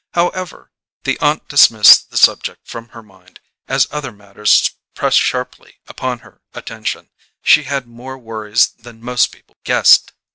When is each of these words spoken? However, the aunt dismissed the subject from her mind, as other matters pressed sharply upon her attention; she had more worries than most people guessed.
However, 0.15 0.71
the 1.03 1.19
aunt 1.19 1.47
dismissed 1.47 2.09
the 2.09 2.17
subject 2.17 2.67
from 2.67 2.87
her 2.87 3.03
mind, 3.03 3.39
as 3.67 3.87
other 3.91 4.11
matters 4.11 4.71
pressed 4.95 5.19
sharply 5.19 5.75
upon 5.85 6.17
her 6.25 6.41
attention; 6.55 7.11
she 7.43 7.65
had 7.65 7.85
more 7.87 8.17
worries 8.17 8.69
than 8.69 8.99
most 9.05 9.31
people 9.31 9.57
guessed. 9.63 10.13